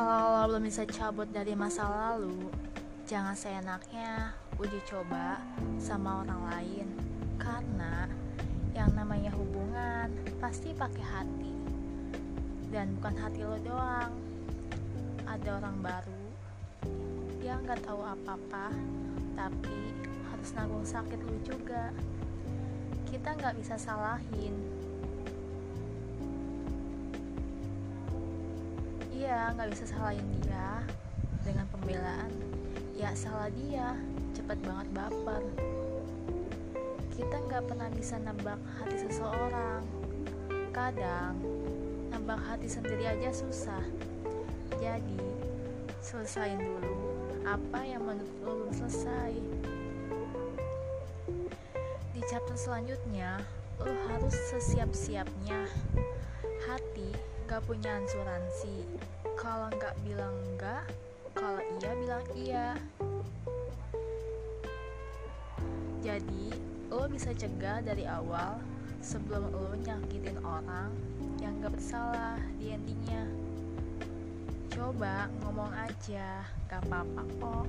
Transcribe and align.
Kalau 0.00 0.32
lo 0.32 0.56
belum 0.56 0.64
bisa 0.64 0.88
cabut 0.88 1.28
dari 1.28 1.52
masa 1.52 1.84
lalu, 1.84 2.48
jangan 3.04 3.36
seenaknya 3.36 4.32
uji 4.56 4.80
coba 4.88 5.36
sama 5.76 6.24
orang 6.24 6.40
lain. 6.48 6.88
Karena 7.36 8.08
yang 8.72 8.96
namanya 8.96 9.28
hubungan 9.36 10.08
pasti 10.40 10.72
pakai 10.72 11.04
hati. 11.04 11.52
Dan 12.72 12.96
bukan 12.96 13.12
hati 13.12 13.44
lo 13.44 13.60
doang. 13.60 14.16
Ada 15.28 15.60
orang 15.60 15.84
baru 15.84 16.24
yang 17.44 17.60
gak 17.68 17.84
tahu 17.84 18.00
apa-apa, 18.00 18.72
tapi 19.36 19.92
harus 20.32 20.48
nanggung 20.56 20.88
sakit 20.88 21.20
lo 21.20 21.36
juga. 21.44 21.92
Kita 23.04 23.36
nggak 23.36 23.52
bisa 23.52 23.76
salahin 23.76 24.79
Iya, 29.30 29.54
nggak 29.54 29.70
bisa 29.70 29.86
salahin 29.86 30.26
dia 30.42 30.82
dengan 31.46 31.62
pembelaan. 31.70 32.34
Ya 32.98 33.14
salah 33.14 33.46
dia, 33.54 33.94
cepat 34.34 34.58
banget 34.58 34.90
baper. 34.90 35.38
Kita 37.14 37.38
nggak 37.46 37.62
pernah 37.70 37.86
bisa 37.94 38.18
nebak 38.18 38.58
hati 38.82 39.06
seseorang. 39.06 39.86
Kadang 40.74 41.38
nebak 42.10 42.42
hati 42.42 42.66
sendiri 42.66 43.06
aja 43.06 43.30
susah. 43.30 43.86
Jadi 44.82 45.22
selesain 46.02 46.58
dulu 46.58 46.98
apa 47.46 47.86
yang 47.86 48.02
menurut 48.02 48.34
lo 48.42 48.66
belum 48.66 48.74
selesai. 48.74 49.30
Di 52.18 52.20
chapter 52.26 52.58
selanjutnya, 52.58 53.38
lo 53.78 53.94
harus 54.10 54.34
sesiap-siapnya. 54.50 55.70
Hati 57.50 57.58
gak 57.58 57.66
punya 57.66 57.98
asuransi. 57.98 58.76
Kalau 59.34 59.66
nggak 59.74 59.98
bilang 60.06 60.38
enggak 60.54 60.86
kalau 61.34 61.58
iya 61.58 61.90
bilang 61.98 62.26
iya. 62.38 62.78
Jadi 65.98 66.54
lo 66.94 67.10
bisa 67.10 67.34
cegah 67.34 67.82
dari 67.82 68.06
awal 68.06 68.62
sebelum 69.02 69.50
lo 69.50 69.74
nyakitin 69.82 70.38
orang 70.46 70.94
yang 71.42 71.58
gak 71.58 71.74
bersalah 71.74 72.38
di 72.62 72.70
endingnya. 72.70 73.26
Coba 74.70 75.26
ngomong 75.42 75.74
aja 75.74 76.46
gak 76.70 76.86
apa-apa 76.86 77.22
kok 77.42 77.66